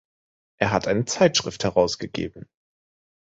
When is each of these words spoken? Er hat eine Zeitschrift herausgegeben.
Er 0.59 0.71
hat 0.71 0.87
eine 0.87 1.05
Zeitschrift 1.05 1.63
herausgegeben. 1.63 2.49